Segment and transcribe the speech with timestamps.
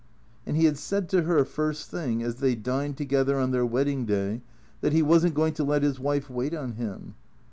[0.47, 4.07] And he had said to her, first thing, as they dined together on their wedding
[4.07, 4.41] day,
[4.79, 7.13] that he was n't going to let his wife wait on him.